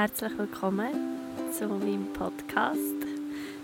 [0.00, 0.94] Herzlich willkommen
[1.52, 2.94] zu meinem Podcast.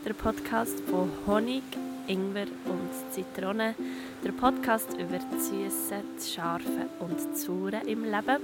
[0.04, 1.62] Der Podcast von Honig,
[2.08, 3.74] Ingwer und Zitrone.
[4.22, 8.42] Der Podcast über Süße, Scharfe und Saure im Leben.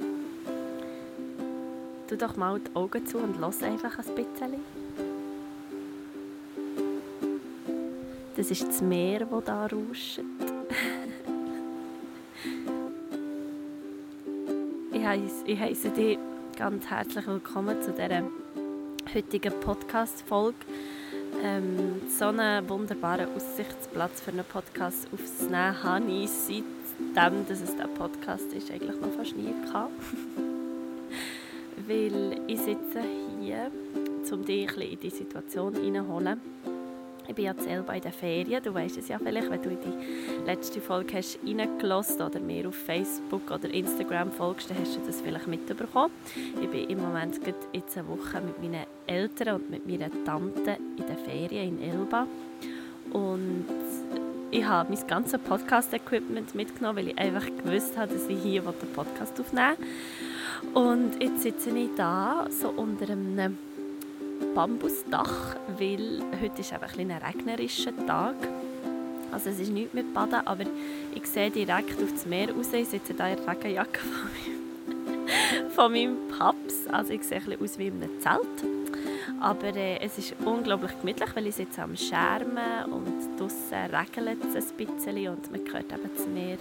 [2.09, 4.55] Tu doch mal die Augen zu und lass einfach ein bisschen.
[8.37, 10.23] Das ist das Meer, das da rauscht.
[15.45, 16.19] ich heiße dich
[16.63, 18.23] ganz herzlich willkommen zu dieser
[19.13, 20.55] heutigen Podcast-Folge.
[21.43, 27.89] Ähm, so einen wunderbaren Aussichtsplatz für einen Podcast aufzunehmen habe ich seitdem, dass es der
[27.89, 29.91] Podcast ist, eigentlich noch fast nie gehabt.
[31.89, 33.03] Weil ich sitze
[33.41, 33.73] hier,
[34.31, 36.41] um dich ein bisschen in die Situation hineinzuholen
[37.33, 39.79] ich bin ja selber in den Ferien, du weißt es ja vielleicht, wenn du in
[39.81, 45.01] die letzte Folge hast reingelassen oder mir auf Facebook oder Instagram folgst, dann hast du
[45.07, 46.13] das vielleicht mitbekommen.
[46.61, 47.41] Ich bin im Moment
[47.73, 52.27] jetzt eine Woche mit meinen Eltern und mit meiner Tante in den Ferien in Elba
[53.13, 53.65] und
[54.51, 58.93] ich habe mein ganzes Podcast-Equipment mitgenommen, weil ich einfach gewusst habe, dass ich hier den
[58.93, 60.75] Podcast aufnehmen will.
[60.75, 63.57] Und jetzt sitze ich da, so unter einem
[64.55, 68.37] Bambusdach, weil heute ist einfach ein, regnerischer Tag.
[69.33, 70.65] Also es ist nichts mit Baden, aber
[71.15, 72.73] ich sehe direkt auf das Meer raus.
[72.73, 74.01] Ich sitze hier in der Regenjacke
[75.75, 76.87] von meinem, von Paps.
[76.91, 78.73] Also ich sehe ein aus wie in einem Zelt.
[79.41, 84.71] Aber äh, es ist unglaublich gemütlich, weil ich sitze am Schermen und draußen regelt es
[84.71, 86.59] ein bisschen und man hört eben das Meer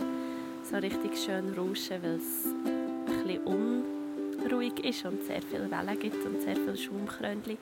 [0.64, 4.01] so richtig schön rauschen, weil es ein bisschen un
[4.50, 7.58] ruhig ist und sehr viele Wellen gibt und sehr viele Schaumkrönchen.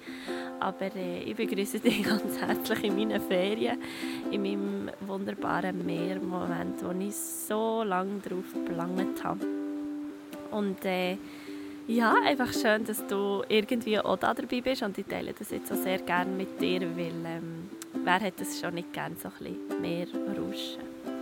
[0.60, 3.80] Aber äh, ich begrüße dich ganz herzlich in meinen Ferien,
[4.32, 9.46] in meinem wunderbaren Meermoment, wo ich so lange darauf gelangt habe.
[10.52, 11.18] Und äh,
[11.88, 15.72] ja, einfach schön, dass du irgendwie auch da dabei bist und ich teile das jetzt
[15.72, 17.70] auch sehr gerne mit dir, weil ähm,
[18.04, 20.08] wer hätte es schon nicht gerne so ein bisschen mehr
[20.38, 21.19] Rauschen.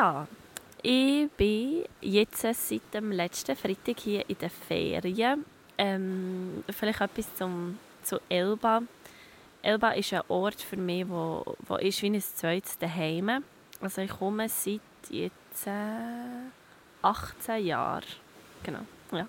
[0.00, 0.26] Ja,
[0.82, 5.44] ich bin jetzt seit dem letzten Freitag hier in den Ferien.
[5.76, 8.80] Ähm, vielleicht etwas zum, zu Elba.
[9.60, 13.44] Elba ist ein Ort für mich, wo, wo ist wie ein zweites Daheim.
[13.82, 16.48] Also ich komme seit jetzt äh,
[17.02, 18.04] 18 Jahren.
[18.62, 19.28] Genau, ja.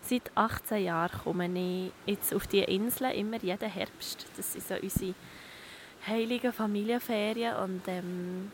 [0.00, 4.24] Seit 18 Jahren komme ich jetzt auf die Insel, immer jeden Herbst.
[4.38, 5.14] Das sind so unsere
[6.06, 8.50] heiligen Familienferien und ähm,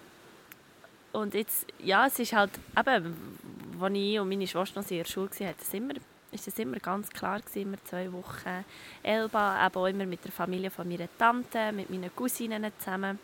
[1.14, 3.38] und jetzt, ja, es ist halt, eben,
[3.80, 5.94] als ich und meine Schwester noch in der Schule waren, das immer,
[6.32, 8.64] ist das immer ganz klar gewesen, immer zwei Wochen
[9.02, 13.19] Elba, eben auch immer mit der Familie von meiner Tante, mit meinen Cousinen zusammen.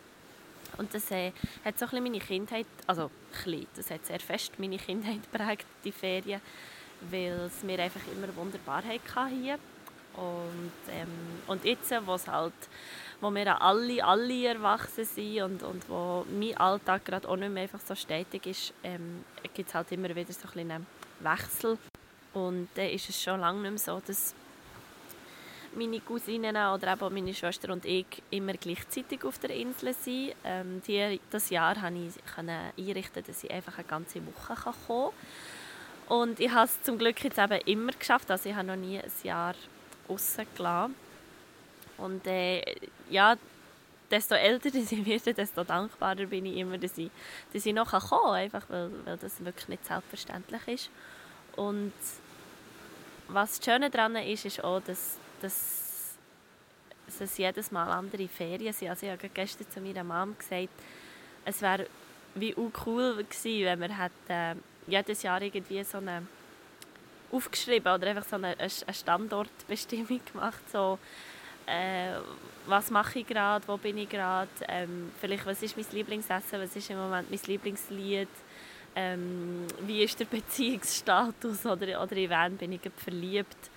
[0.78, 1.32] Und das äh,
[1.64, 3.10] hat so ein meine Kindheit, also
[3.42, 6.40] klein, das hat sehr fest meine Kindheit geprägt, die Ferien,
[7.10, 9.58] weil es mir einfach immer wunderbar hatte hier.
[10.14, 11.08] Und, ähm,
[11.48, 12.52] und jetzt, wo es halt
[13.20, 17.64] wo wir alle, alle erwachsen sind und, und wo mein Alltag gerade auch nicht mehr
[17.64, 20.86] einfach so stetig ist, ähm, gibt es halt immer wieder so ein einen
[21.20, 21.78] Wechsel.
[22.32, 24.34] Und dann ist es schon lange nicht mehr so, dass
[25.74, 30.34] meine Cousinen oder eben meine Schwester und ich immer gleichzeitig auf der Insel sind.
[30.44, 32.10] Ähm, die, das Jahr konnte
[32.76, 35.12] ich einrichten, dass ich einfach eine ganze Woche kommen
[36.08, 36.18] kann.
[36.18, 38.30] Und ich habe es zum Glück jetzt eben immer geschafft.
[38.30, 39.54] Also ich habe noch nie ein Jahr
[40.08, 40.94] rausgelassen.
[42.00, 42.62] Und äh,
[43.08, 43.36] ja,
[44.10, 47.10] desto älter ich werde, desto dankbarer bin ich immer, dass ich,
[47.52, 50.90] dass ich noch kommen kann, einfach weil, weil das wirklich nicht selbstverständlich ist.
[51.56, 51.92] Und
[53.28, 55.88] was das Schöne daran ist, ist auch, dass, dass,
[57.18, 58.88] es jedes Mal andere Ferien sind.
[58.88, 60.68] Also ich habe gestern zu meiner Mom gesagt,
[61.44, 61.86] es wäre
[62.34, 62.54] wie
[62.86, 64.54] cool gewesen, wenn wir hätten, äh,
[64.86, 66.26] jedes Jahr irgendwie so eine
[67.32, 70.98] aufgeschrieben oder einfach so eine, eine Standortbestimmung gemacht, so
[71.70, 72.18] äh,
[72.66, 76.74] was mache ich gerade, wo bin ich gerade, ähm, vielleicht was ist mein Lieblingsessen, was
[76.74, 78.28] ist im Moment mein Lieblingslied,
[78.96, 83.70] ähm, wie ist der Beziehungsstatus oder, oder in wen bin ich verliebt,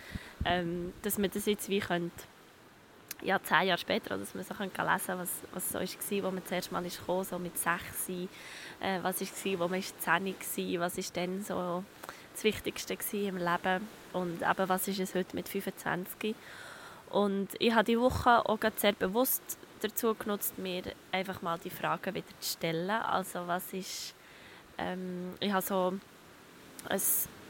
[0.46, 2.24] ähm, dass man das jetzt wie könnte,
[3.22, 6.46] ja, zehn Jahre später, dass man so lesen kann, was, was so war, wo man
[6.46, 10.98] zuerst mal ist gekommen, so mit sechs, äh, was war, wo man zehn war, was
[10.98, 11.84] ist dann so
[12.34, 16.36] das Wichtigste im Leben und eben, was ist es heute mit 25
[17.14, 19.44] und ich habe die Woche auch sehr bewusst
[19.82, 20.82] dazu genutzt, mir
[21.12, 22.90] einfach mal die Fragen wieder zu stellen.
[22.90, 24.16] Also was ist,
[24.80, 25.94] ähm, ich habe so
[26.90, 27.02] ein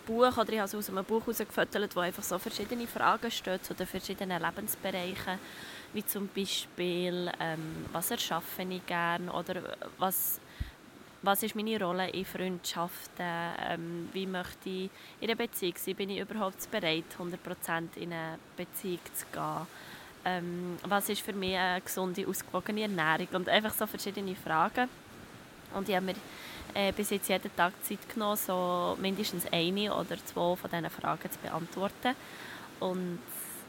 [0.06, 3.64] Buch oder ich habe so aus einem Buch herausgefüttert, wo einfach so verschiedene Fragen stehen
[3.64, 5.40] zu den verschiedenen Lebensbereichen.
[5.94, 10.40] wie zum Beispiel, ähm, was erschaffe ich gerne oder was,
[11.24, 13.26] was ist meine Rolle in Freundschaften,
[13.70, 14.90] ähm, wie möchte ich
[15.22, 19.68] in einer Beziehung sein, bin ich überhaupt bereit, 100% in eine Beziehung zu gehen,
[20.26, 24.90] ähm, was ist für mich eine gesunde, ausgewogene Ernährung und einfach so verschiedene Fragen.
[25.74, 26.16] Und ich habe mir
[26.74, 31.32] äh, bis jetzt jeden Tag Zeit genommen, so mindestens eine oder zwei von diesen Fragen
[31.32, 32.16] zu beantworten.
[32.82, 33.20] Und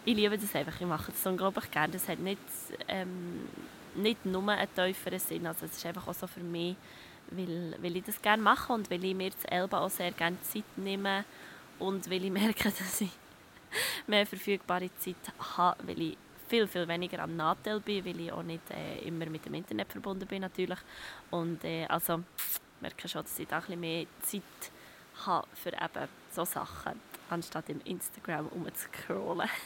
[0.05, 1.93] ich liebe das einfach, ich mache das unglaublich gerne.
[1.93, 2.41] Das hat nicht,
[2.89, 3.49] ähm,
[3.95, 6.77] nicht nur einen tieferen Sinn, also es ist einfach auch so für mich,
[7.31, 10.41] weil, weil ich das gerne mache und weil ich mir das Elba auch sehr gerne
[10.43, 11.25] Zeit nehme
[11.79, 13.11] und weil ich merke, dass ich
[14.07, 15.17] mehr verfügbare Zeit
[15.57, 16.19] habe, weil ich
[16.49, 19.91] viel, viel weniger am Nachteil bin, weil ich auch nicht äh, immer mit dem Internet
[19.91, 20.79] verbunden bin natürlich.
[21.31, 22.23] Und äh, also
[22.81, 24.43] merke schon, dass ich da ein mehr Zeit
[25.27, 27.01] habe für eben so Sachen,
[27.31, 29.49] anstatt im Instagram umzuscrollen.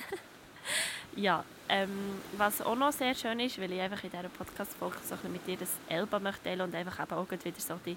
[1.19, 1.91] ja, ähm,
[2.37, 5.57] was auch noch sehr schön ist, weil ich einfach in dieser Podcast-Folge so mit dir
[5.57, 7.97] das Elba möchte und einfach auch wieder so die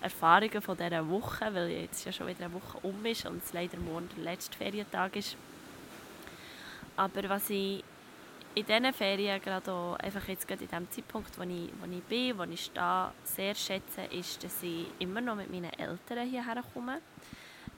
[0.00, 3.52] Erfahrungen von dieser Woche, weil jetzt ja schon wieder eine Woche um ist und es
[3.52, 5.36] leider morgen der letzte Ferientag ist.
[6.96, 7.84] Aber was ich
[8.54, 12.02] in diesen Ferien, gerade auch einfach jetzt gerade in dem Zeitpunkt, wo ich, wo ich
[12.02, 16.62] bin, wo ich stehe, sehr schätze, ist, dass ich immer noch mit meinen Eltern hierher
[16.74, 17.00] komme.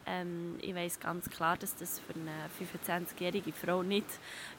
[0.06, 4.06] Ähm, ich weiß ganz klar, dass das für eine 25-jährige Frau nicht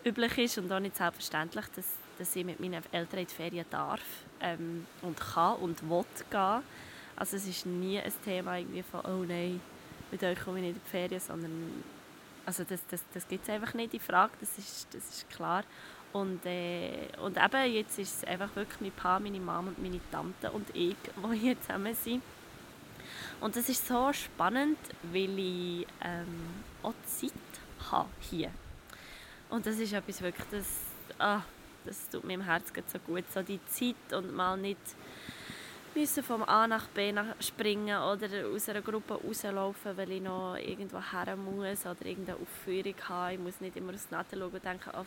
[0.04, 1.86] üblich ist und auch nicht selbstverständlich, dass,
[2.18, 4.02] dass ich mit meinen Eltern in die Ferien darf
[4.42, 6.62] ähm, und kann und will gehen.
[7.16, 9.62] Also es ist nie ein Thema irgendwie von «Oh nein,
[10.12, 11.84] mit euch komme ich nicht in die Ferien», sondern
[12.46, 15.64] also das, das, das gibt es einfach nicht, die Frage, das ist, das ist klar.
[16.14, 20.00] Und, äh, und eben jetzt ist es einfach wirklich mein Pa, meine Mama und meine
[20.12, 20.96] Tante und ich,
[21.34, 22.24] die hier zusammen sind.
[23.42, 24.78] Und das ist so spannend,
[25.12, 27.32] weil ich ähm, auch Zeit
[27.92, 28.52] habe hier.
[29.50, 30.66] Und das ist etwas wirklich, das,
[31.20, 31.42] ah,
[31.86, 33.24] das tut meinem Herz so gut.
[33.34, 34.80] So die Zeit und mal nicht
[35.96, 41.00] müssen vom A nach B springen oder aus einer Gruppe rauslaufen, weil ich noch irgendwo
[41.00, 43.34] her muss oder irgendeine Aufführung habe.
[43.34, 45.06] Ich muss nicht immer aufs Natten schauen und denken, oh,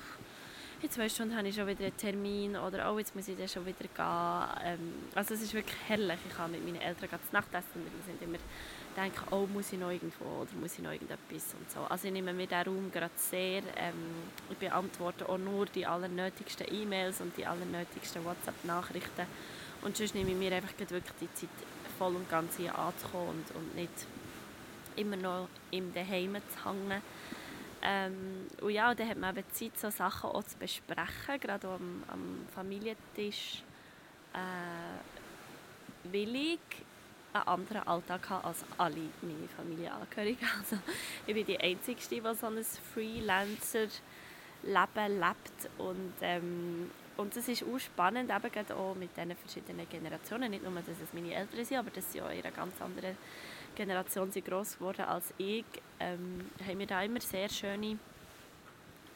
[0.80, 3.48] in zwei Stunden habe ich schon wieder einen Termin oder oh, jetzt muss ich dann
[3.48, 4.64] schon wieder gehen.
[4.64, 6.19] Ähm, also es ist wirklich herrlich.
[6.28, 8.38] Ich kann mit meinen Eltern zu Nacht essen und wir sind immer
[8.96, 11.80] denken, oh, muss ich noch irgendwo oder muss ich noch irgendetwas und so.
[11.88, 13.62] Also ich nehme mir diesen Raum gerade sehr.
[13.76, 13.94] Ähm,
[14.50, 19.26] ich beantworte auch nur die allernötigsten E-Mails und die allernötigsten WhatsApp-Nachrichten
[19.82, 21.50] und sonst nehme ich mir einfach wirklich die Zeit
[21.98, 24.06] voll und ganz hier anzukommen und, und nicht
[24.96, 27.02] immer noch im Daheim zu hängen.
[27.82, 32.02] Ähm, und ja, dann hat man eben Zeit, so Sachen auch zu besprechen, gerade am,
[32.08, 33.62] am Familientisch.
[34.34, 36.58] Äh, will ich
[37.32, 40.48] einen anderen Alltag haben als alle meine Familienangehörigen.
[40.58, 40.76] Also,
[41.26, 42.64] ich bin die Einzige, die so ein
[42.94, 45.70] Freelancer-Leben lebt.
[45.78, 50.50] Und, ähm, und es ist auch spannend, eben gerade auch mit diesen verschiedenen Generationen.
[50.50, 53.16] Nicht nur, dass es meine Eltern sind, aber dass sie auch in einer ganz anderen
[53.78, 55.64] Generation sind gross geworden als ich,
[56.00, 57.96] ähm, haben wir da immer sehr schöne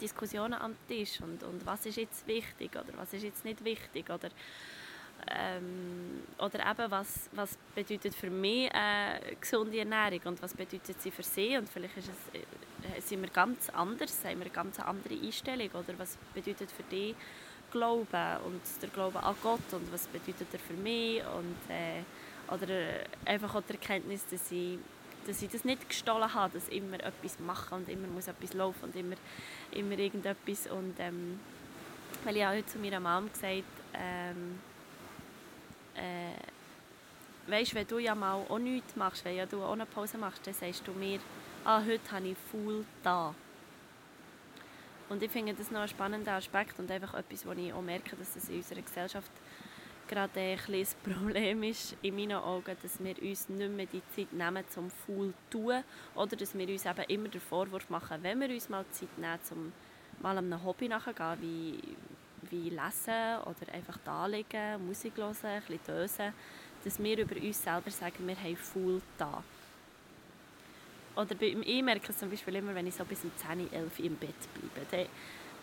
[0.00, 4.08] Diskussionen am Tisch und, und was ist jetzt wichtig oder was ist jetzt nicht wichtig
[4.08, 4.28] oder
[5.28, 11.10] ähm, oder eben was, was bedeutet für mich eine gesunde Ernährung und was bedeutet sie
[11.10, 14.78] für sie und vielleicht ist es, äh, sind wir ganz anders, haben wir eine ganz
[14.80, 17.14] andere Einstellung oder was bedeutet für dich
[17.72, 22.02] Glauben und der Glaube an Gott und was bedeutet er für mich und äh,
[22.52, 22.66] oder
[23.24, 24.78] einfach auch die Erkenntnis, dass ich,
[25.26, 28.52] dass ich das nicht gestohlen habe, dass ich immer etwas machen und immer muss etwas
[28.52, 29.16] laufen und immer,
[29.70, 30.66] immer irgendetwas.
[30.66, 31.40] Und ähm,
[32.24, 33.64] weil ich habe heute zu meiner Mom gesagt,
[33.94, 34.58] ähm,
[35.94, 40.18] äh, weißt, wenn du ja mal auch nichts machst, wenn ja du auch eine Pause
[40.18, 41.20] machst, dann sagst du mir,
[41.64, 43.34] ah, heute habe ich voll da.
[45.12, 48.16] Und ich finde das noch ein spannender Aspekt und einfach etwas, wo ich auch merke,
[48.16, 49.30] dass das in unserer Gesellschaft
[50.08, 54.32] gerade ein das Problem ist, in meinen Augen, dass wir uns nicht mehr die Zeit
[54.32, 55.84] nehmen, zum Fool zu tun.
[56.14, 59.38] Oder dass wir uns eben immer den Vorwurf machen, wenn wir uns mal Zeit nehmen,
[59.50, 59.72] um
[60.22, 61.78] mal einem Hobby nachzugehen, wie,
[62.48, 66.32] wie lesen oder einfach da liegen, Musik hören, ein bisschen dösen,
[66.84, 69.44] dass wir über uns selber sagen, wir haben Fool da.
[71.16, 74.16] Oder ich merke es zum Beispiel immer, wenn ich so bis um 10, 11 im
[74.16, 75.08] Bett bleibe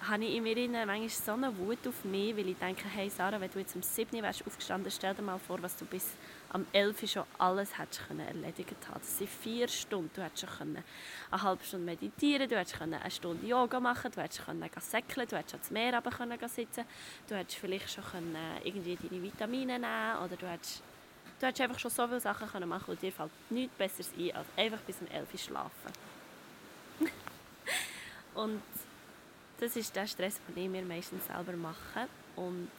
[0.08, 3.39] habe ich in mir manchmal so eine Wut auf mich, weil ich denke, hey Sarah,
[3.41, 6.13] wenn du jetzt um 7 wärst aufgestanden, stell dir mal vor, was du bis
[6.50, 9.00] am 11 schon alles hättest können erledigt haben.
[9.00, 10.10] Das sind vier Stunden.
[10.13, 10.84] Du hättest schon können
[11.32, 15.27] eine halbe Stunde meditieren, du hättest können eine Stunde Yoga machen, du hättest können säckeln,
[15.27, 16.86] du hättest ans Meer runter können sitzen,
[17.27, 20.82] du hättest vielleicht schon können irgendwie deine Vitamine nehmen oder du hättest,
[21.39, 24.36] du hättest einfach schon so viele Sachen können machen und dir fällt nichts Besseres ein,
[24.36, 25.93] als einfach bis um 11 schlafen.
[28.36, 28.62] und
[29.60, 32.08] das ist der Stress, den ich mir meistens selber mache.
[32.36, 32.69] Und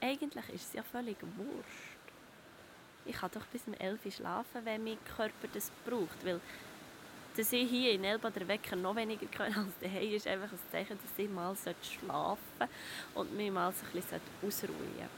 [0.00, 1.98] eigentlich ist es ja völlig wurscht.
[3.04, 6.24] Ich kann doch bis um 11 Uhr schlafen, wenn mein Körper das braucht.
[6.24, 6.40] Weil
[7.36, 10.58] dass ich hier in Elba den Wecker noch weniger können als daheim ist einfach ein
[10.72, 12.72] Zeichen, dass ich mal schlafen sollte
[13.14, 15.08] und mich mal so ein bisschen ausruhen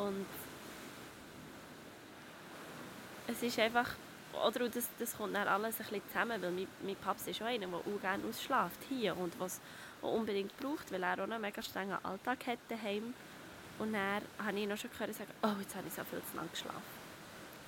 [0.00, 0.26] Und
[3.28, 3.90] es ist einfach,
[4.46, 7.46] oder das, das kommt dann alles ein bisschen zusammen, weil mein, mein Paps ist auch
[7.46, 9.60] einer, der auch gerne ausschläft hier und was
[10.00, 13.12] auch unbedingt braucht, weil er auch einen mega strengen Alltag hat daheim.
[13.78, 16.36] Und dann habe ich noch schon gehört sagen, oh, jetzt habe ich so viel zu
[16.36, 17.00] lange geschlafen.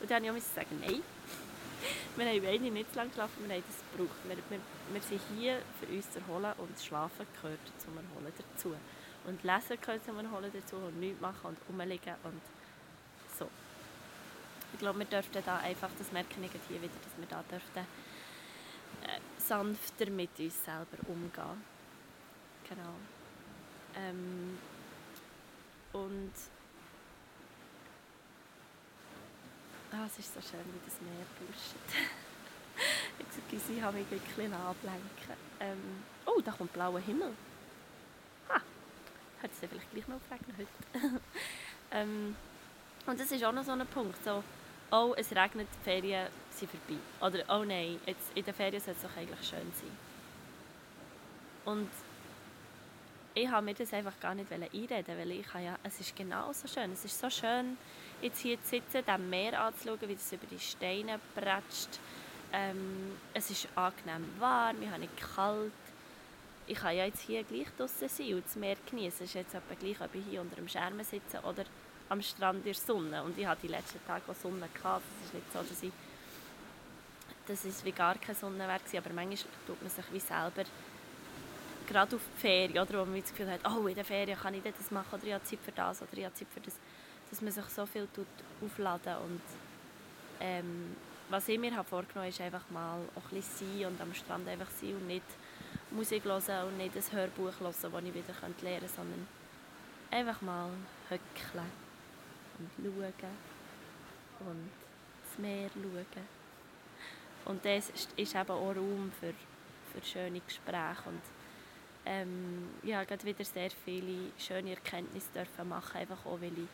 [0.01, 1.03] Und dann habe ich sagen, nein,
[2.17, 4.17] wir haben nicht zu lange geschlafen, wir haben das gebraucht.
[4.25, 4.61] Wir, wir,
[4.93, 8.75] wir sind hier für uns zu erholen und das Schlafen gehört zum Erholen dazu.
[9.25, 12.41] Und Lesen gehört zum Erholen dazu und nichts machen und rumliegen und
[13.39, 13.49] so.
[14.73, 17.87] Ich glaube, wir dürften da einfach, das merke ich hier wieder, dass wir da dürften
[19.03, 21.65] äh, sanfter mit uns selber umgehen.
[22.69, 22.95] Genau.
[23.97, 24.59] Ähm,
[25.93, 26.33] und
[29.95, 31.75] Ah, es ist so schön, wie das Meer pusht.
[33.53, 35.37] Ich habe mich ein bisschen ablenken.
[35.61, 37.33] Ähm, oh, da kommt blauer Himmel.
[39.43, 41.21] Hat es vielleicht gleich noch aufregnen heute.
[41.91, 42.37] ähm,
[43.07, 44.23] und das ist auch noch so ein Punkt.
[44.25, 44.43] So,
[44.91, 47.01] oh, es regnet, die Ferien sind vorbei.
[47.21, 49.97] Oder, oh nein, jetzt, in den Ferien soll es doch eigentlich schön sein.
[51.65, 51.91] Und
[53.35, 56.69] ich habe mir das einfach gar nicht einreden weil ich ja, es ist genau so
[56.69, 56.93] schön.
[56.93, 57.79] Es ist so schön,
[58.21, 61.99] jetzt hier zu sitzen, dem Meer anzuschauen, wie es über die Steine prätscht.
[62.53, 65.73] Ähm, es ist angenehm warm, ich habe nicht kalt.
[66.67, 69.25] Ich kann ja jetzt hier gleich draußen sein und das Meer genießen.
[69.25, 71.65] Es ist jetzt etwa gleich, ob ich hier unter dem Schirm sitze oder
[72.09, 73.23] am Strand in der Sonne.
[73.23, 74.69] Und ich hatte die letzten Tage auch Sonne.
[74.73, 75.03] Gehabt.
[75.21, 75.93] Es ist nicht so, dass ich
[77.47, 80.65] dass es wie gar keine Sonne war, aber manchmal tut man sich wie selber
[81.89, 84.55] gerade auf die Ferien, oder, wo man das Gefühl hat, oh, in der Ferien kann
[84.55, 86.75] ich das machen, oder ich habe Zeit für das, oder ich habe Zeit für das,
[87.31, 88.27] dass man sich so viel tut
[88.65, 89.43] aufladen und
[90.41, 90.97] ähm,
[91.29, 94.49] was ich mir habe vorgenommen habe, ist einfach mal ein bisschen sein und am Strand
[94.49, 95.25] einfach sein und nicht
[95.95, 99.29] Musik hören und nicht ein Hörbuch hören, das ich wieder lernen könnte, sondern
[100.11, 100.71] einfach mal
[101.09, 101.71] höckeln
[102.59, 103.31] und schauen
[104.41, 104.71] und
[105.25, 106.27] das Meer schauen.
[107.45, 109.35] Und das ist, ist eben auch Raum für,
[109.93, 111.23] für schöne Gespräche und
[112.05, 116.69] ähm, ja, gerade wieder sehr viele schöne Erkenntnisse dürfen machen, einfach auch, weil ich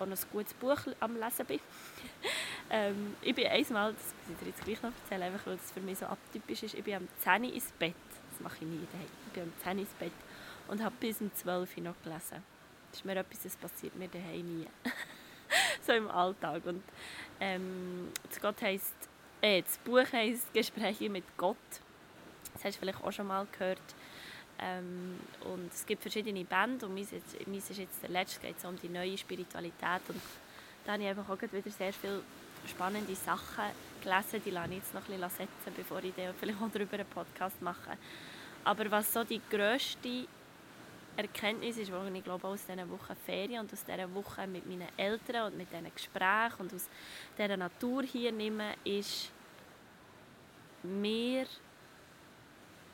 [0.00, 1.60] auch noch ein gutes Buch am Lesen bin.
[2.70, 5.70] ähm, ich bin einmal, das muss ich dir jetzt gleich noch erzählen, einfach weil es
[5.70, 7.94] für mich so atypisch ist, ich bin am 10 ins Bett,
[8.34, 10.12] das mache ich nie daheim, ich bin am 10 ins Bett
[10.68, 12.42] und habe bis um 12 Uhr noch gelesen.
[12.90, 14.66] Das ist mir etwas, das passiert mir daheim nie.
[15.86, 16.64] so im Alltag.
[16.66, 16.82] Und
[17.40, 18.94] ähm, das, Gott heisst,
[19.40, 21.56] äh, das Buch heisst «Gespräche mit Gott».
[22.54, 23.80] Das hast du vielleicht auch schon mal gehört.
[24.60, 28.64] Ähm, und es gibt verschiedene Bände und meins ist, ist jetzt der letzte, geht es
[28.64, 30.20] um die neue Spiritualität und
[30.84, 32.22] da habe ich einfach auch wieder sehr viele
[32.68, 33.64] spannende Sachen
[34.02, 36.94] gelesen, die lasse ich jetzt noch ein bisschen setzen, bevor ich dann vielleicht auch darüber
[36.94, 37.96] einen Podcast mache.
[38.64, 40.26] Aber was so die grösste
[41.16, 44.88] Erkenntnis ist, die ich glaube aus dieser Woche Ferien und aus dieser Woche mit meinen
[44.96, 46.88] Eltern und mit diesen Gesprächen und aus
[47.38, 49.30] dieser Natur hier nehme, ist,
[50.82, 51.46] wir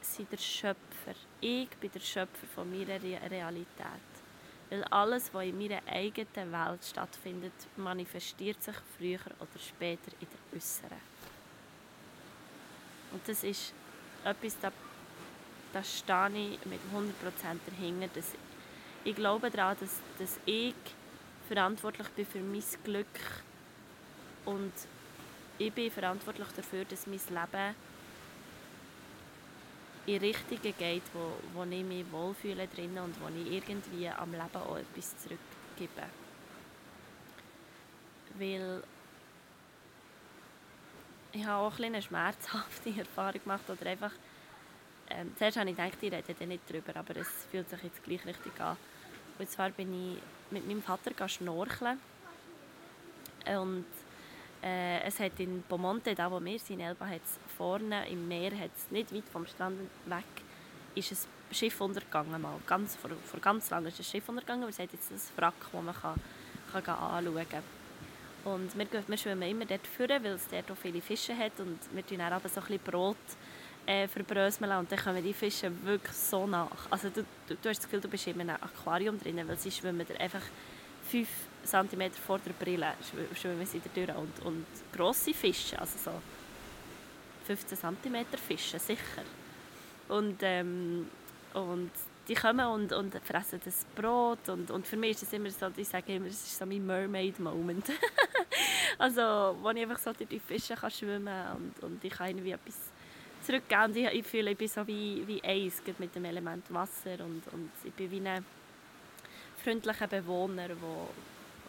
[0.00, 1.14] sind der Schöpfer.
[1.40, 4.09] Ich bin der Schöpfer von meiner Realität.
[4.70, 10.56] Weil alles, was in meiner eigenen Welt stattfindet, manifestiert sich früher oder später in der
[10.56, 11.00] äußeren.
[13.12, 13.74] Und das ist
[14.24, 14.72] etwas, da,
[15.72, 18.08] da stehe ich mit 100% dahinter.
[18.14, 18.32] Dass
[19.04, 20.74] ich glaube daran, dass, dass ich
[21.48, 23.06] verantwortlich bin für mein Glück
[24.44, 24.72] und
[25.58, 27.74] ich bin verantwortlich dafür, dass mein Leben
[30.16, 34.56] in Richtungen geht, wo, wo ich mich wohlfühle drin und wo ich irgendwie am Leben
[34.56, 36.06] auch etwas zurückgebe.
[38.38, 38.82] Weil
[41.32, 44.12] ich habe auch eine schmerzhafte Erfahrung gemacht oder einfach
[45.10, 48.24] ähm, zuerst habe ich gedacht, ich rede nicht darüber, aber es fühlt sich jetzt gleich
[48.24, 48.76] richtig an.
[49.38, 51.98] Und zwar bin ich mit meinem Vater schnorcheln
[53.46, 53.86] und
[54.62, 58.90] äh, es hat in Beaumonte, da wo wir sind, Elba, hat's vorne im Meer, hat's
[58.90, 60.24] nicht weit vom Strand weg,
[60.94, 62.40] ist ein Schiff untergegangen.
[62.40, 62.56] Mal.
[62.66, 65.54] Ganz, vor, vor ganz lange ist ein Schiff untergegangen, weil es hat jetzt ein Wrack,
[65.72, 66.20] das man kann,
[66.72, 67.62] kann anschauen kann.
[68.44, 71.78] Und wir, wir schwimmen immer dort führen, weil es dort auch viele Fische hat und
[71.92, 73.16] wir tun aber so ein bisschen Brot
[73.86, 76.70] äh, verbröseln und dann kommen die Fische wirklich so nach.
[76.90, 79.70] Also du, du, du hast das Gefühl, du bist in einem Aquarium drin, weil sie
[79.70, 80.42] schwimmen einfach
[81.02, 81.28] fünf
[81.64, 82.94] cm vor der Brille
[83.34, 84.16] schwimmen sie da durch.
[84.16, 86.12] Und, und grosse Fische, also so
[87.46, 89.22] 15 cm Fische, sicher.
[90.08, 91.08] Und, ähm,
[91.54, 91.90] und
[92.28, 95.66] die kommen und, und fressen das Brot und, und für mich ist es immer so,
[95.76, 97.86] ich sage immer, es ist so mein Mermaid-Moment.
[98.98, 102.28] also, wo ich einfach so durch die Fische kann schwimmen kann und, und ich kann
[102.28, 102.76] irgendwie etwas
[103.44, 107.14] zurückgeben und ich, ich fühle, ich bin so wie, wie eins mit dem Element Wasser
[107.24, 108.44] und, und ich bin wie ein
[109.64, 111.08] freundlicher Bewohner, wo,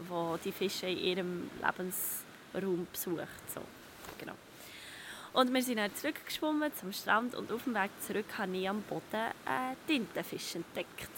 [0.08, 3.52] wo die Fische in ihrem Lebensraum besucht.
[3.54, 3.62] So,
[4.18, 4.34] genau.
[5.34, 8.82] Und wir sind dann zurückgeschwommen zum Strand und auf dem Weg zurück habe ich am
[8.82, 11.12] Boden einen Tintenfisch entdeckt.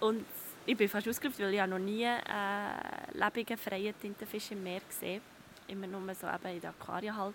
[0.00, 0.24] Und
[0.64, 5.20] ich bin fast ausgerüft, weil ich noch nie einen lebenden, freien Tintenfisch im Meer gesehen
[5.68, 7.34] Immer nur so eben in der Aquarien halt.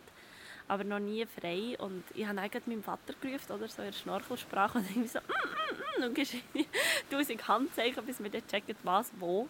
[0.68, 1.78] Aber noch nie frei.
[1.78, 4.80] Und ich habe eigentlich meinem Vater gerufen, oder so in der Schnorchelsprache.
[4.80, 5.55] Und irgendwie so, mm,
[6.04, 6.18] und
[7.12, 9.48] tausend Handzeichen, bis wir dann checken, was wo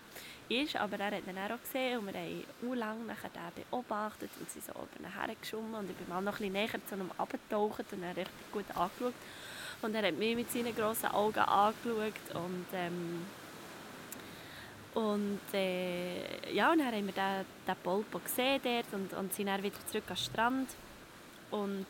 [0.50, 0.76] ist.
[0.76, 4.66] Aber er hat ihn auch gesehen und wir haben auch lange nachher beobachtet und sind
[4.66, 8.04] so oben hergeschwommen und ich bin mal noch ein bisschen näher zu ihm abgetaucht und
[8.04, 9.14] er richtig gut angeschaut.
[9.82, 13.26] Und er hat mich mit seinen grossen Augen angeschaut und ähm,
[14.96, 19.48] und äh, ja, und dann haben wir den, den Polpo gesehen dort und, und sind
[19.48, 20.70] dann wieder zurück am Strand.
[21.52, 21.86] Und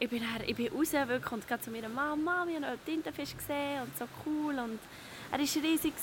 [0.00, 2.84] ich bin, dann, ich bin raus wirklich und gehe zu meiner Mama, wir haben einen
[2.84, 4.78] Tintenfisch gesehen und so cool und
[5.30, 5.94] er war riesig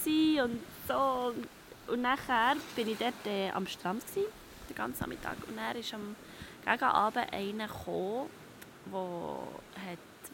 [0.44, 1.34] und so.
[1.92, 4.28] Und nachher bin ich dort äh, am Strand, gewesen,
[4.70, 5.38] den ganzen Nachmittag.
[5.48, 6.16] Und er ist am
[6.64, 8.30] gegen Abend einer gekommen,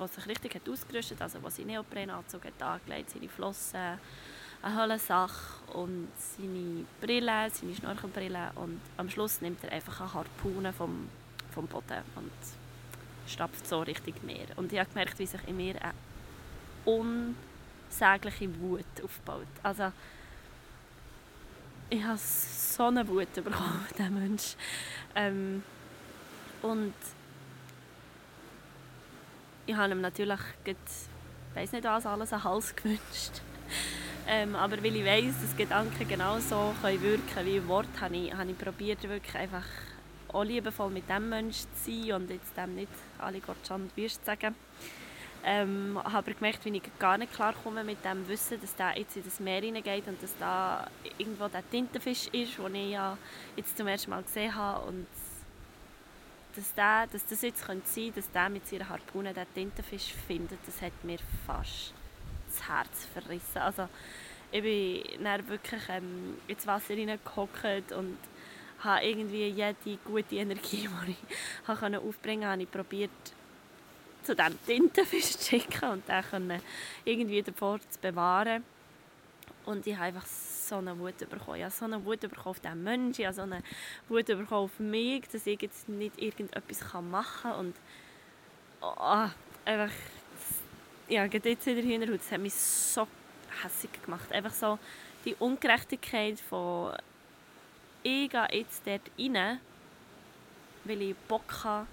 [0.07, 3.99] sich richtig hat ausgerüstet hat, also der seinen Neoprenanzug hat angelegt, seine Flossen,
[4.61, 8.51] eine Höhlensache und seine Brille, seine Schnorchelbrille.
[8.55, 11.07] Und am Schluss nimmt er einfach eine Harpune vom,
[11.53, 12.62] vom Boden und
[13.27, 14.47] stapft so Richtung Meer.
[14.55, 15.93] Und ich habe gemerkt, wie sich in mir eine
[16.85, 19.47] unsägliche Wut aufbaut.
[19.61, 19.91] Also,
[21.89, 24.55] ich habe so eine Wut bekommen, dieser Mensch.
[25.15, 25.63] Ähm,
[26.61, 26.93] und
[29.65, 30.75] ich habe ihm natürlich, ich
[31.53, 33.41] weiß nicht was, alles an Hals gewünscht.
[34.27, 38.49] ähm, aber weil ich weiß, dass Gedanken genauso können wirken wie Worte, habe ich, habe
[38.49, 39.65] ich probiert, wirklich einfach
[40.29, 42.91] auch liebevoll mit dem Menschen zu sein und jetzt dem nicht
[43.23, 44.55] alle Gottschand wirst sagen.
[45.45, 49.17] Ähm, habe gemerkt, wie ich gar nicht klar komme mit dem Wissen, dass der jetzt
[49.17, 53.17] in das Meer hineingeht und dass da irgendwo der Tintenfisch ist, den ich ja
[53.57, 55.07] jetzt zum ersten Mal gesehen habe und
[56.55, 60.59] dass, der, dass das jetzt könnte sein dass der mit seiner Harpune den Tintenfisch findet,
[60.65, 61.93] das hat mir fast
[62.47, 63.57] das Herz verrissen.
[63.57, 63.89] Also
[64.51, 68.17] ich bin dann wirklich ähm, ins Wasser hineingehockt und
[68.83, 73.11] habe irgendwie jede gute Energie, die ich aufbringen konnte, habe probiert,
[74.23, 76.61] zu diesem Tintenfisch zu schicken und den
[77.05, 78.63] irgendwie davor zu bewahren.
[79.65, 81.57] Und ich habe einfach so eine Wut bekommen.
[81.57, 83.63] Ich habe so eine Wut bekommen auf diesen Menschen, ich habe so eine
[84.09, 87.59] Wut bekommen auf mich, dass ich jetzt nicht irgendetwas machen kann.
[87.59, 87.75] Und
[88.81, 89.27] oh,
[89.65, 89.91] einfach,
[91.07, 93.07] ja, geht jetzt wieder hin das hat mich so
[93.61, 94.31] hässlich gemacht.
[94.31, 94.79] Einfach so
[95.25, 96.93] die Ungerechtigkeit von
[98.03, 99.59] ich gehe jetzt dort rein,
[100.83, 101.87] weil ich Bock habe,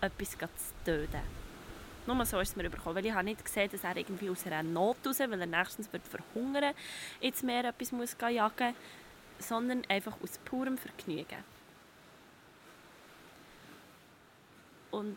[0.00, 0.46] etwas zu
[0.84, 1.44] töten.
[2.06, 4.46] Nur so ist es mir überkommen, weil ich habe nicht gesehen, dass er irgendwie aus
[4.46, 6.74] einer Not raus, weil er nächstens wird verhungern,
[7.20, 8.74] jetzt mehr etwas muss jagen
[9.38, 11.42] muss, sondern einfach aus purem Vergnügen.
[14.90, 15.16] Und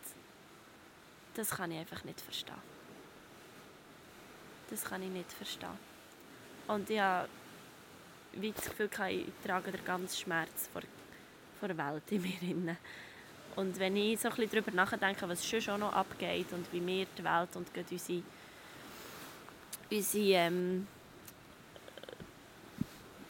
[1.36, 2.56] das kann ich einfach nicht verstehen.
[4.70, 5.78] Das kann ich nicht verstehen.
[6.68, 7.02] Und ich
[8.34, 10.82] wie das Gefühl, ich trage den ganzen Schmerz vor,
[11.60, 12.38] vor der Welt in mir.
[12.40, 12.78] Drin.
[13.56, 16.86] Und wenn ich so ein bisschen darüber nachdenke, was schon schon noch abgeht und wie
[16.86, 18.24] wir die Welt und unsere,
[19.90, 20.88] unsere ähm,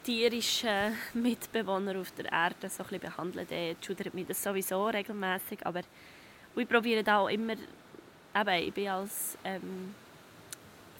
[0.04, 5.66] tierischen Mitbewohner auf der Erde so ein bisschen behandeln, dann schudert mich das sowieso regelmäßig.
[5.66, 5.80] Aber
[6.56, 9.94] ich probiere da auch immer, eben, ich bin als ähm,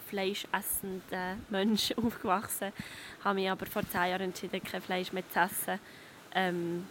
[0.08, 2.72] fleischessender Mensch aufgewachsen,
[3.24, 5.80] habe mich aber vor zehn Jahren entschieden, kein Fleisch mehr zu essen.
[6.34, 6.86] Ähm,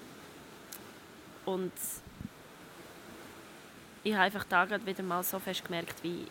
[1.45, 1.73] und
[4.03, 6.27] ich habe einfach da gerade wieder mal so fest gemerkt, wie,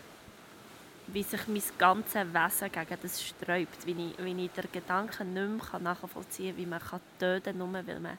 [1.08, 5.72] wie sich mein ganzes Wesen gegen das sträubt, wie ich, wie ich den Gedanken nicht
[5.72, 6.80] mehr nachvollziehen kann, wie man
[7.18, 8.18] töten kann, nur weil man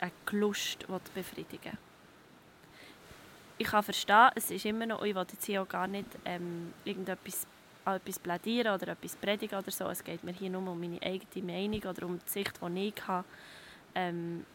[0.00, 1.91] eine Lust befriedigen will
[3.58, 6.72] ich kann verstehen, es ist immer noch, ich will jetzt hier auch gar nicht ähm,
[6.84, 7.46] irgendetwas
[7.84, 9.86] etwas plädieren oder etwas predigen oder so.
[9.88, 13.08] Es geht mir hier nur um meine eigene Meinung oder um die Sicht, die ich
[13.08, 13.24] habe.
[13.94, 14.46] Ähm,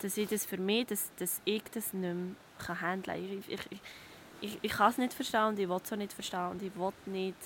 [0.00, 3.42] dass ich das für mich, dass, dass ich das nicht mehr handeln kann.
[3.48, 3.80] Ich, ich,
[4.40, 6.74] ich, ich kann es nicht verstehen und ich will es auch nicht verstehen und ich
[6.76, 7.38] will nicht...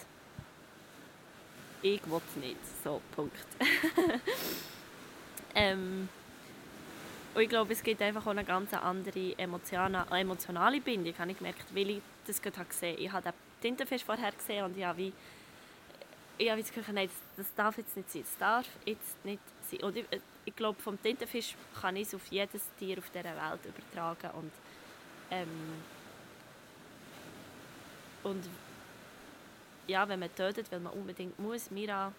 [1.81, 2.57] Ich will es nicht.
[2.83, 3.37] So, Punkt.
[5.55, 6.09] ähm,
[7.35, 11.75] und ich glaube, es gibt einfach auch eine ganz andere emotionale Bindung, habe ich gemerkt,
[11.75, 15.13] weil ich das gerade gesehen Ich habe den Tintenfisch vorher gesehen und ich habe wie,
[16.39, 18.23] ich habe das Gefühl, nein, das, darf jetzt nicht sein.
[18.23, 19.81] Das darf jetzt nicht sein.
[19.81, 20.05] Und ich,
[20.45, 24.31] ich glaube, vom Tintenfisch kann ich es auf jedes Tier auf dieser Welt übertragen.
[24.39, 24.53] Und,
[25.31, 25.49] ähm,
[28.23, 28.45] und
[29.89, 32.13] ja, wenn man tötet, weil man unbedingt muss, Mira,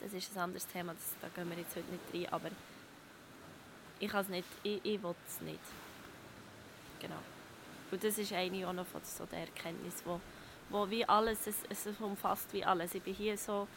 [0.00, 2.50] das ist ein anderes Thema, das, da gehen wir jetzt heute nicht rein, aber
[4.02, 5.60] ich kann es nicht, ich, ich will es nicht.
[7.00, 7.22] Genau.
[7.90, 10.20] Und das ist eine auch noch von so der Erkenntnis, wo,
[10.70, 12.94] wo wie alles, es, es umfasst wie alles.
[12.96, 13.68] Ich bin hier so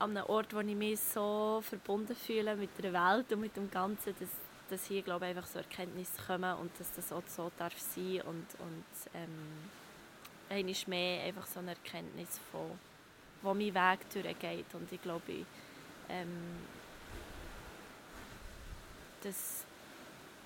[0.00, 3.70] an einem Ort, wo ich mich so verbunden fühle mit der Welt und mit dem
[3.70, 4.28] Ganzen, dass,
[4.70, 8.22] dass hier glaube ich, einfach so Erkenntnisse kommen und dass das auch so darf sein
[8.22, 9.70] und, und ähm,
[10.50, 12.72] einmal mehr einfach so eine Erkenntnis von
[13.42, 15.44] wo mein Weg durchgeht und ich glaube
[16.08, 16.56] ähm,
[19.22, 19.64] dass,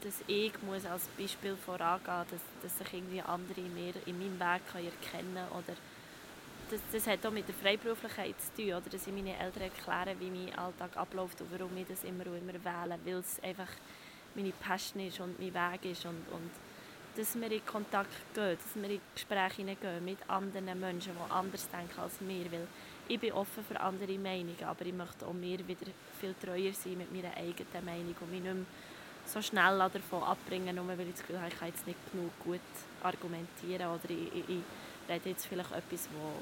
[0.03, 4.63] dass ich muss als Beispiel vorangehen dass, dass sich irgendwie andere mehr in meinem Weg
[4.75, 5.77] erkennen können oder
[6.71, 8.91] das, das hat auch mit der Freiberuflichkeit zu tun, oder?
[8.91, 12.39] dass ich meinen Eltern erkläre, wie mein Alltag abläuft und warum ich das immer und
[12.39, 13.69] immer wähle, weil es einfach
[14.35, 16.51] meine Passion ist und mein Weg ist und, und
[17.17, 21.69] dass wir in Kontakt gehen, dass wir in Gespräche gehen mit anderen Menschen, die anders
[21.71, 22.69] denken als wir, weil
[23.11, 25.87] ich bin offen für andere Meinungen, aber ich möchte auch mir wieder
[26.21, 28.65] viel treuer sein mit meiner eigenen Meinung und mich nicht mehr
[29.27, 32.31] so schnell davon abbringen, nur weil ich das Gefühl habe, ich kann jetzt nicht genug
[32.45, 32.61] gut
[33.03, 34.63] argumentieren oder ich, ich, ich
[35.09, 36.41] rede jetzt vielleicht etwas, wo,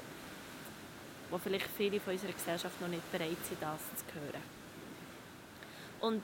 [1.31, 4.43] wo vielleicht viele von unserer Gesellschaft noch nicht bereit sind, das zu hören.
[6.01, 6.23] Und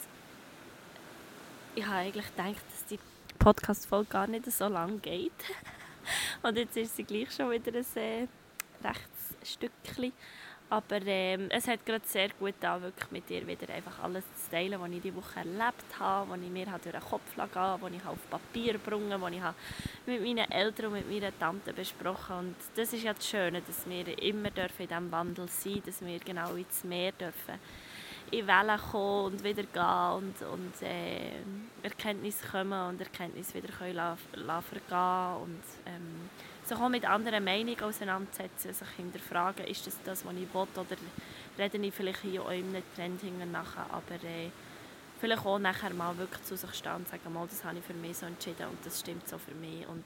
[1.74, 3.00] ich habe eigentlich gedacht, dass die
[3.40, 5.32] Podcast-Folge gar nicht so lang geht.
[6.44, 8.28] Und jetzt ist sie gleich schon wieder ein äh,
[8.84, 10.14] rechtes Stückchen.
[10.68, 14.50] Aber ähm, es hat gerade sehr gut da wirklich mit dir wieder einfach alles zu
[14.50, 17.92] teilen, was ich diese Woche erlebt habe, was ich mir durch den Kopf gehen was
[17.92, 19.42] ich auf Papier gebracht was ich
[20.08, 22.48] mit meinen Eltern und mit meiner Tante besprochen habe.
[22.48, 26.04] Und das ist ja das Schöne, dass wir immer dürfen in diesem Wandel sein dass
[26.04, 27.60] wir genau ins Meer dürfen
[28.32, 31.32] in Wellen kommen und wieder gehen und, und äh,
[31.84, 36.30] Erkenntnisse kommen und Erkenntnisse wieder können vergehen und ähm,
[36.64, 40.98] sich auch mit anderen Meinungen auseinandersetzen, sich hinterfragen, ist das das, was ich will, oder
[41.58, 44.50] rede ich vielleicht hier auch in einem Trend nachher, aber äh,
[45.20, 47.94] vielleicht auch nachher mal wirklich zu sich stehen und sagen, mal, das habe ich für
[47.94, 50.04] mich so entschieden und das stimmt so für mich und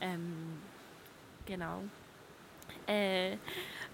[0.00, 0.58] ähm,
[1.46, 1.82] genau.
[2.86, 3.36] Äh,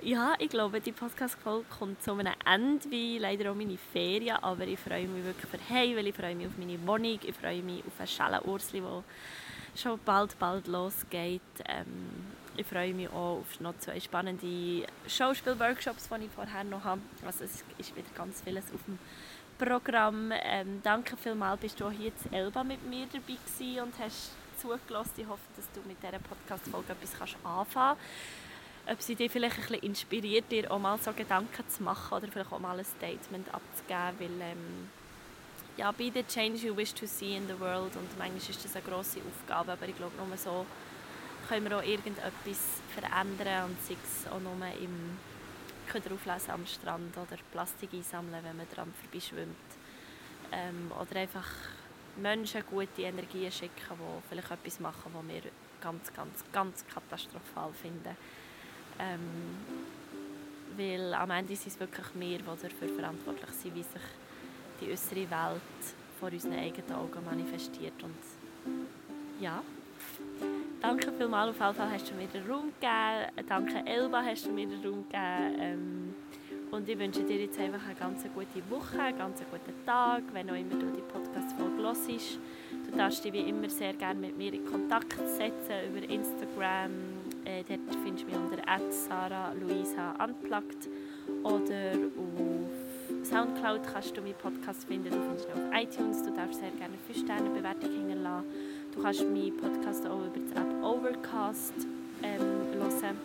[0.02, 4.66] ja, ich glaube, die Podcast-Folge kommt zu einem Ende, wie leider auch meine Ferien, aber
[4.66, 7.62] ich freue mich wirklich für Hey, weil ich freue mich auf meine Wohnung, ich freue
[7.62, 9.04] mich auf ein Schellenursli, wo
[9.76, 11.40] schon bald, bald losgeht.
[11.68, 11.86] Ähm,
[12.56, 17.00] ich freue mich auch auf noch zwei spannende Schauspielworkshops, die ich vorher noch habe.
[17.24, 18.98] Also es ist wieder ganz vieles auf dem
[19.56, 20.32] Programm.
[20.42, 25.12] Ähm, danke vielmals, bist du hier in Elba mit mir dabei gewesen und hast zugelassen.
[25.16, 28.00] Ich hoffe, dass du mit dieser Podcast-Folge etwas anfangen kannst.
[28.86, 32.28] Ob sie dich vielleicht ein bisschen inspiriert, dir auch mal so Gedanken zu machen oder
[32.28, 34.90] vielleicht auch mal ein Statement abzugeben, weil ähm,
[35.76, 38.74] ja, be the change you wish to see in the world und manchmal ist das
[38.74, 40.66] eine grosse Aufgabe, aber ich glaube, nur so
[41.48, 45.16] können wir auch irgendetwas verändern und sei es auch nur im
[45.94, 49.56] auflesen am Strand oder Plastik einsammeln, wenn man daran vorbeischwimmt.
[50.50, 51.48] Ähm, oder einfach
[52.16, 58.16] Menschen gute Energien schicken, die vielleicht etwas machen, was wir ganz, ganz, ganz katastrophal finden.
[58.98, 59.20] Ähm,
[60.76, 64.02] weil am Ende sind es wirklich wir, die dafür verantwortlich sind, wie sich
[64.80, 65.60] die äußere Welt
[66.18, 68.02] vor unseren eigenen Augen manifestiert.
[68.02, 68.14] Und
[69.40, 69.62] ja,
[70.80, 71.50] danke vielmals.
[71.50, 73.48] Auf jeden Fall hast du mir den Raum gegeben.
[73.48, 75.56] Danke Elba, hast du mir den Raum gegeben.
[75.60, 76.14] Ähm,
[76.70, 80.48] und ich wünsche dir jetzt einfach eine ganz gute Woche, einen ganz guten Tag, wenn
[80.48, 82.38] auch immer du die Podcast-Folge hörst.
[82.86, 87.11] Du darfst dich wie immer sehr gerne mit mir in Kontakt setzen über Instagram.
[87.44, 90.14] Äh, dort findest du mich unter Sarah Luisa
[91.42, 91.92] oder
[92.24, 96.70] auf Soundcloud kannst du meinen Podcast finden, du findest ihn auf iTunes, du darfst sehr
[96.70, 98.46] gerne eine 5-Sterne-Bewertung hinterlassen.
[98.94, 101.74] Du kannst meinen Podcast auch über die App Overcast
[102.22, 102.40] ähm,
[102.74, 103.16] hören.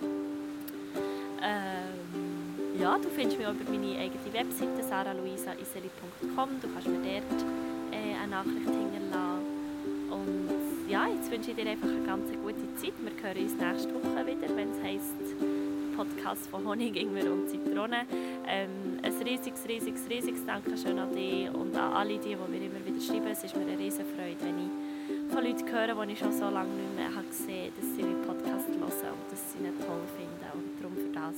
[1.41, 6.49] Ähm, ja, du findest mich auch über meine eigene Webseite saraluisaiseli.com.
[6.61, 7.45] Du kannst mir dort
[7.91, 9.57] äh, eine Nachricht hinterlassen.
[10.09, 10.56] Und
[10.87, 12.93] ja, jetzt wünsche ich dir einfach eine ganz gute Zeit.
[12.99, 15.35] Wir hören uns nächste Woche wieder, wenn es heisst
[15.95, 18.05] Podcast von Honig, Ingwer und Zitrone.
[18.47, 22.85] Ähm, ein riesiges, riesiges, riesiges Dankeschön an dich und an alle die, die mir immer
[22.85, 23.27] wieder schreiben.
[23.27, 26.49] Es ist mir eine riesige Freude, wenn ich von Leuten höre, die ich schon so
[26.49, 29.73] lange nicht mehr habe gesehen habe, dass sie meinen Podcast hören und dass sie ihn
[29.83, 30.47] toll finden.
[30.53, 31.37] Und darum für das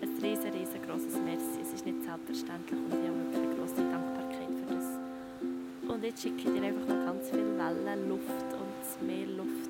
[0.00, 1.60] ein riesen, riesengroßes Merci.
[1.60, 4.93] Es ist nicht selbstverständlich und ich habe wirklich eine grosse Dankbarkeit für das
[6.04, 9.63] jetzt schicke ich dir einfach noch ganz viel Wellen, Luft und mehr Luft.